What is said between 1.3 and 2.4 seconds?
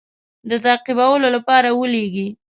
لپاره ولېږي.